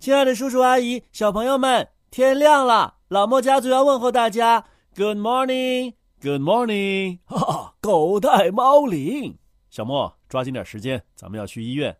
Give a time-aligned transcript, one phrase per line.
[0.00, 4.64] 亲爱的叔叔阿姨、小朋友们，天亮了，老莫家族要问候大家
[4.96, 9.36] ，Good morning，Good morning，哈哈，狗带猫领。
[9.68, 11.94] 小莫，抓紧点时间，咱们要去医院。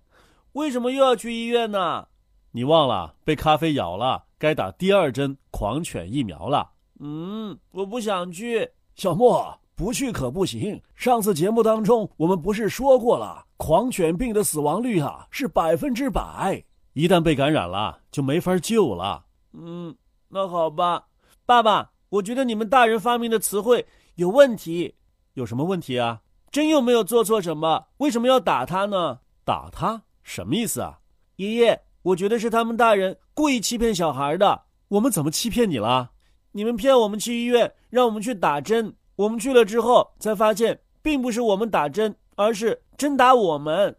[0.53, 2.07] 为什么又要去医院呢？
[2.53, 6.71] 你忘了被咖啡咬了，该打第二针狂犬疫苗了。
[7.01, 8.71] 嗯，我不想去。
[8.95, 10.81] 小莫，不去可不行。
[10.95, 16.65] 上次节目当中，我们不是说过了，狂犬病的死亡率啊是百分之百。
[16.93, 19.25] 一旦被感染了，就没法救了。
[19.53, 19.95] 嗯，
[20.29, 21.07] 那好吧，
[21.47, 24.97] 爸爸，我觉得你们大人发明的词汇有问题。
[25.35, 26.23] 有什么问题啊？
[26.51, 29.21] 真又没有做错什么，为什么要打他呢？
[29.45, 30.99] 打他什么意思啊？
[31.37, 34.63] 爷爷，我觉得是他们大人故意欺骗小孩的。
[34.89, 36.11] 我们怎么欺骗你了？
[36.53, 38.93] 你们骗我们去医院，让我们去打针。
[39.15, 43.97] 我们去了之后，才发现并不是我们打针，而是针打我们。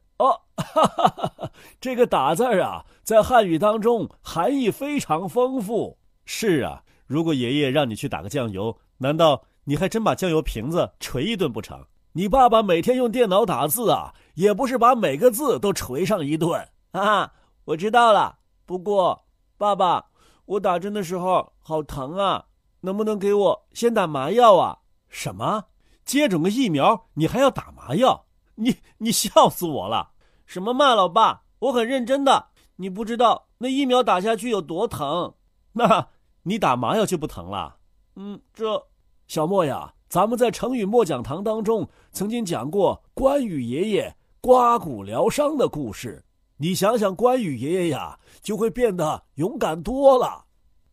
[0.62, 5.98] 哈哈哈哈这个“打”字啊，在汉语当中含义非常丰富。
[6.26, 11.84] 是啊，如果爷爷让你去打个酱油，难道你还真把酱油瓶子捶一顿不成？
[12.14, 17.34] 你爸爸每天用电脑打字啊，也不是把每个字都捶上一顿 啊。
[17.66, 19.24] 我知道了，不过
[19.58, 20.06] 爸爸，
[20.46, 22.46] 我打针的时候好疼啊，
[22.82, 24.80] 能不能给我先打麻药啊？
[25.10, 25.66] 什么？
[26.04, 28.26] 接种个疫苗，你还要打麻药？
[28.56, 30.12] 你你笑死我了！
[30.52, 32.48] 什么嘛，老爸，我很认真的。
[32.76, 35.34] 你不知道那疫苗打下去有多疼？
[35.72, 36.10] 那
[36.44, 37.78] 你打麻药就不疼了？
[38.18, 38.86] 嗯，这
[39.28, 46.26] 小莫呀，咱们在成语默讲堂当中曾经讲过关羽爷爷刮骨疗伤的故事。
[46.58, 50.44] 你想想，关羽爷爷呀，就会变得勇敢多了。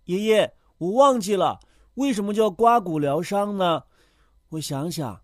[0.05, 1.59] 爷爷，我忘记了
[1.95, 3.83] 为什么叫刮骨疗伤呢？
[4.51, 5.21] 我想想，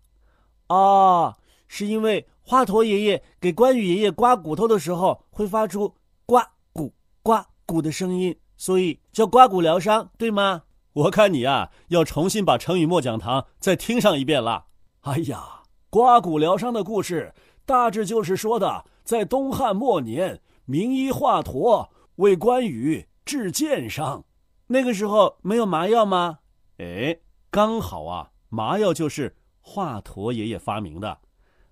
[0.67, 1.37] 啊。
[1.67, 5.95] 是因为华佗爷爷给关羽爷爷刮骨头的时候会发出
[6.27, 6.93] “刮骨
[7.23, 10.61] 刮骨”的声音，所以叫刮骨疗伤，对吗？
[10.93, 14.67] 我看你啊，要重新把成语默讲堂再听上一遍了。
[15.01, 17.33] 哎呀，刮骨疗伤的故事
[17.65, 24.23] 大致就是说的，在东汉末年，名医华佗为关羽治箭伤，
[24.67, 26.37] 那个时候没有麻药吗？
[26.77, 27.17] 哎，
[27.49, 31.17] 刚好啊，麻药就是华佗爷爷发明的。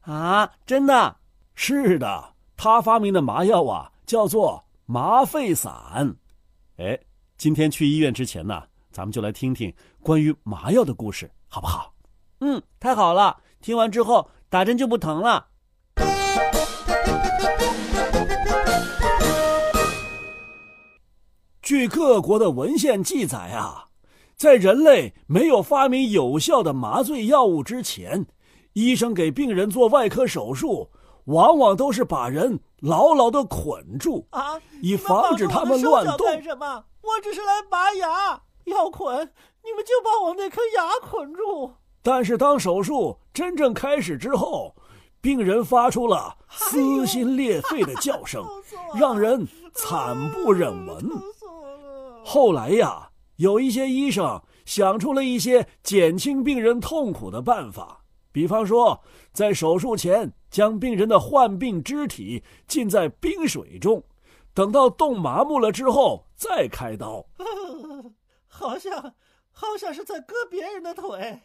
[0.03, 1.15] 啊，真的
[1.55, 6.13] 是的，他发明的麻药啊，叫做麻沸散。
[6.75, 6.99] 哎，
[7.37, 11.93] 今天去医院之前呢，咱们就来听听关于麻药的故事，好不好？
[12.41, 15.47] 嗯，太好了，听完之后打针就不疼了。
[21.61, 23.87] 据各国的文献记载啊，
[24.35, 28.25] 在人类没有发明有效的麻醉药物之前。
[28.73, 30.89] 医生给病人做外科手术，
[31.25, 36.27] 往往都是把人牢牢的捆住啊，以防止他们乱动。
[36.27, 36.85] 干什么？
[37.01, 39.31] 我只是来拔牙，要捆
[39.63, 41.71] 你们就把我那颗牙捆住。
[42.01, 44.75] 但是当手术真正开始之后，
[45.21, 48.43] 病人发出了撕心裂肺的叫声，
[48.95, 51.09] 让人惨不忍闻。
[52.25, 58.02] 后来呀，有一些医生想出了一些减轻病人痛苦的办法。
[58.33, 58.99] 比方说，
[59.31, 64.03] 在手术前将病人的患病肢体浸在冰水中，
[64.55, 67.23] 等到冻麻木了之后再开刀。
[68.49, 69.15] 好像，
[69.51, 71.41] 好像是在割别人的腿。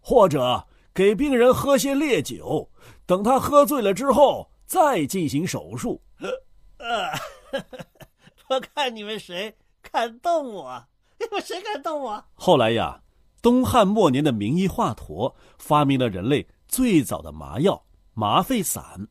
[0.00, 2.70] 或者给病人喝些烈酒，
[3.04, 6.00] 等他喝醉了之后再进行手术。
[6.78, 7.12] 呃，
[8.48, 10.82] 我看你们谁敢动我？
[11.18, 12.24] 你们谁敢动我？
[12.34, 13.02] 后来呀。
[13.42, 19.08] 东汉末年的名医华佗发明了人类最早的麻药麻沸散，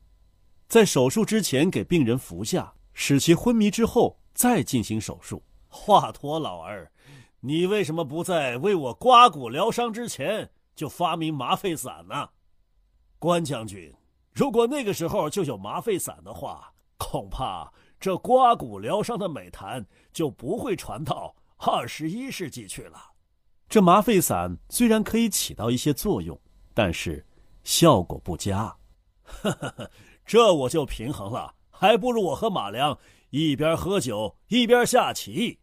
[0.67, 5.41] 在手术之前给病人服下，使其昏迷之后再进行手术。
[5.67, 6.91] 华佗老儿，
[7.39, 12.29] 你为什么不在为我刮骨疗伤之前就发明麻沸散呢？
[13.17, 13.93] 关将军，
[14.33, 23.11] 如果那个时候就有麻沸散的话，恐怕这刮骨疗伤的美谈就不会传到二十一世纪去了。
[23.69, 26.37] 这麻沸散虽然可以起到一些作用，
[26.73, 27.23] 但是
[27.63, 28.75] 效果不佳。
[30.25, 32.97] 这我就平衡了，还不如我和马良
[33.29, 35.59] 一边喝酒一边下棋。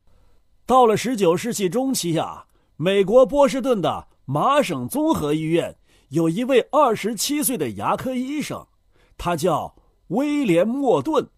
[0.64, 5.76] 到了十九世纪中期呀，美国波士顿的麻省综合医院
[6.10, 8.64] 有一位二十七岁的牙科医生，
[9.18, 9.74] 他叫
[10.08, 11.28] 威廉·莫顿。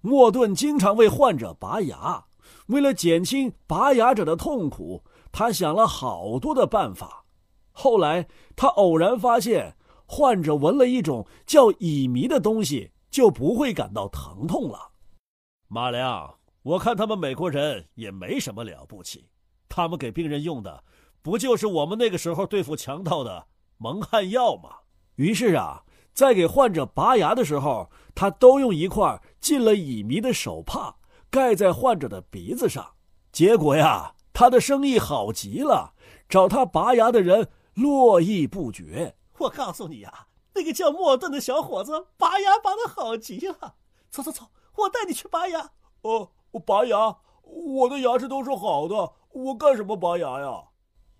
[0.00, 2.24] 莫顿经常为患者拔牙，
[2.66, 5.04] 为了减轻拔牙者的痛苦。
[5.38, 7.26] 他想了好多的办法，
[7.70, 14.92] 后来他偶然发现，患者闻了一种叫乙醚的东西，就不会感到疼痛了。
[15.68, 19.28] 马良，我看他们美国人也没什么了不起，
[19.68, 20.82] 他们给病人用的，
[21.20, 23.46] 不就是我们那个时候对付强盗的
[23.76, 24.70] 蒙汗药吗？
[25.16, 25.84] 于是啊，
[26.14, 30.96] 在给患者拔牙的时候，他都用一块进了乙醚的手帕
[31.28, 32.94] 盖在患者的鼻子上。
[33.30, 35.94] 结果呀，他的生意好极了，
[36.28, 39.16] 找他拔牙的人络绎不绝。
[39.38, 43.76] 我告诉你呀，那个叫莫顿的小伙子拔牙拔的好极了。
[44.10, 44.42] 走走走，
[44.74, 45.70] 我带你去拔牙。
[46.02, 46.32] 哦。
[46.66, 50.64] 拔牙，我的牙齿都是好的，我干什么拔牙呀？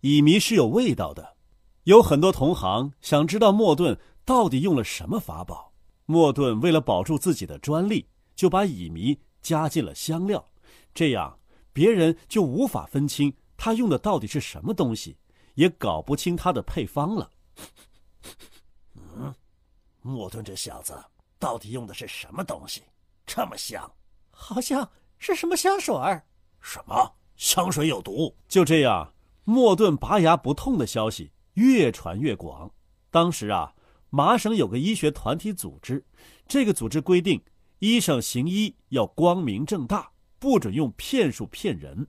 [0.02, 1.36] 乙醚是有味道的，
[1.84, 5.72] 有很多同行想知道莫顿到底用了什么法宝。
[6.04, 10.46] 莫顿为了保住自己的专利，就把乙醚加进了香料，
[10.92, 11.38] 这样
[11.76, 15.14] 别人就无法分清他用的到底是什么东西，
[15.56, 17.31] 也搞不清他的配方了。
[18.94, 19.34] 嗯，
[20.00, 20.99] 莫顿这小子
[21.38, 22.82] 到底用的是什么东西？
[23.26, 23.93] 这么香，
[24.31, 24.90] 好像……
[25.19, 26.25] 是什么香水儿？
[26.61, 28.34] 什么香水有毒？
[28.49, 29.12] 就这样，
[29.44, 32.70] 莫顿拔牙不痛的消息越传越广。
[33.11, 33.75] 当时啊，
[34.08, 36.02] 麻省有个医学团体组织，
[36.49, 37.43] 这个组织规定，
[37.81, 42.06] 医生行医要光明正大，不准用骗术骗人。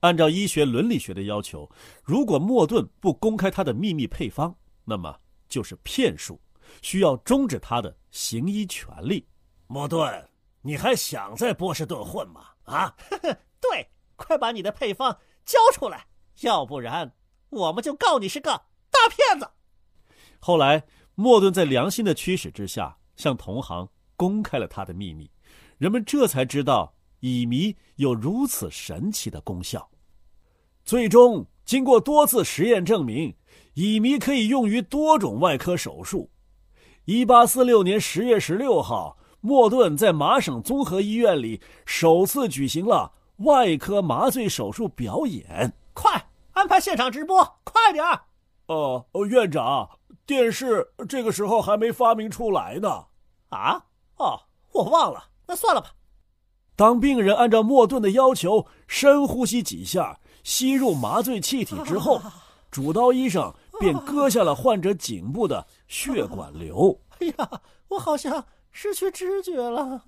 [0.00, 1.70] 按照医学伦理学的要求，
[2.02, 4.54] 如果莫顿不公开他的秘密配方，
[4.84, 5.18] 那么
[5.48, 6.40] 就是骗术，
[6.82, 9.26] 需要终止他的行医权利。
[9.66, 10.28] 莫顿。
[10.66, 12.46] 你还想在波士顿混吗？
[12.62, 12.96] 啊，
[13.60, 13.86] 对，
[14.16, 16.06] 快把你的配方交出来，
[16.40, 17.12] 要不然
[17.50, 18.50] 我们就告你是个
[18.90, 19.46] 大骗子。
[20.38, 20.82] 后来，
[21.14, 23.86] 莫顿在良心的驱使之下，向同行
[24.16, 25.30] 公开了他的秘密，
[25.76, 26.93] 人们这才知道
[27.24, 29.88] 乙醚有如此神奇的功效。
[30.84, 33.34] 最终，经过多次实验证明，
[33.72, 36.28] 乙醚可以用于多种外科手术。
[37.06, 39.16] 一八四六年十月十六号。
[39.40, 45.70] 莫顿在麻省综合医院里首次举行了外科麻醉手术表演。
[45.92, 48.22] 快安排现场直播，快点儿！
[48.68, 49.86] 呃，院长，
[50.24, 53.04] 电视这个时候还没发明出来呢。
[53.50, 53.84] 啊？
[54.16, 54.40] 哦，
[54.72, 55.22] 我忘了。
[55.46, 55.90] 那算了吧。
[56.76, 62.20] 当病人按照莫顿的要求深呼吸几下，吸入麻醉气体之后，
[62.70, 66.98] 主刀医生便割下了患者颈部的血管瘤。
[67.20, 68.44] 哎呀，我好像……
[68.76, 70.02] 失去知觉了，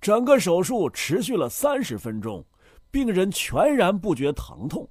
[0.00, 2.42] 整个手术持续了三十分钟，
[2.90, 4.88] 病人全然不觉疼痛，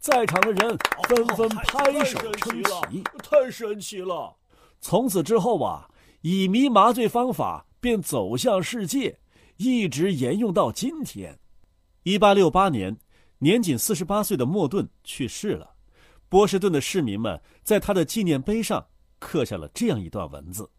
[0.00, 0.76] 在场的人
[1.08, 2.60] 纷纷拍手称
[2.90, 4.34] 奇，太神奇了！
[4.80, 5.88] 从此之后啊，
[6.22, 9.19] 乙醚麻醉方法便走向世界，
[9.60, 11.38] 一直沿用到今天。
[12.04, 12.96] 一八六八年，
[13.40, 15.74] 年仅四十八岁的莫顿去世了，
[16.30, 18.86] 波士顿的市民们在他的纪念碑上
[19.18, 20.70] 刻下了这样一段文字。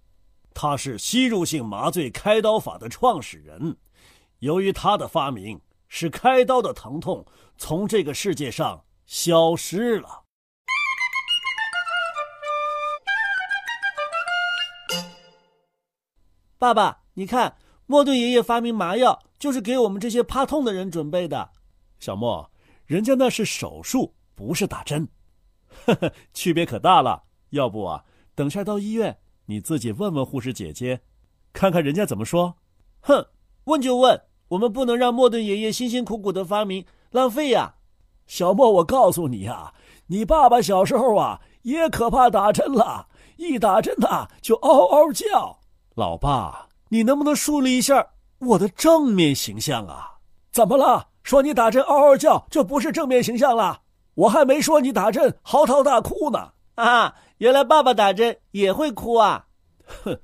[0.52, 3.78] 他是吸入性麻醉开刀法的创始人，
[4.40, 7.24] 由于他的发明，使开刀的疼痛
[7.58, 10.24] 从这个世界上消失了。
[16.58, 17.56] 爸爸，你看，
[17.92, 21.52] 莫顿爷爷发明麻药就是给我们这些怕痛的人准备的。
[22.00, 22.50] 小莫，
[22.86, 25.06] 人家那是手术，不是打针，
[25.86, 27.24] 呵呵，区别可大了。
[27.50, 29.18] 要不啊，等下到医院。
[29.48, 31.02] 你自己问问护士姐姐，
[31.52, 32.56] 看看人家怎么说。
[33.02, 33.28] 哼，
[33.66, 37.76] 问就问，我们不能让莫顿爷爷辛辛苦苦的发明浪费呀。
[38.26, 39.74] 小莫，我告诉你呀，
[40.08, 45.60] 你爸爸小时候啊也可怕打针了，一打针呐就嗷嗷叫。
[45.96, 48.06] 老爸，你能不能树立一下
[48.40, 50.18] 我的正面形象啊？
[50.52, 51.08] 怎么了？
[51.24, 53.82] 说你打针嗷嗷叫就不是正面形象了？
[54.16, 56.52] 我还没说你打针嚎啕大哭呢。
[56.76, 59.46] 啊，原来爸爸打针也会哭啊！
[60.04, 60.20] 哼，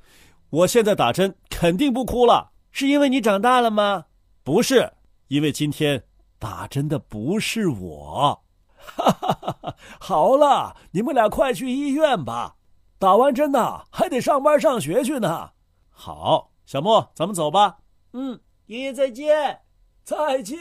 [0.49, 4.03] 我现在打针肯定不哭了，是因为你长大了吗？
[4.43, 4.91] 不是，
[5.29, 6.03] 因为今天
[6.37, 8.43] 打针的不是我。
[8.75, 12.55] 哈哈哈哈好了，你们俩快去医院吧，
[12.99, 15.51] 打完针呢还得上班上学去呢。
[15.89, 17.77] 好，小莫，咱们走吧。
[18.11, 19.61] 嗯，爷爷再见，
[20.03, 20.57] 再见。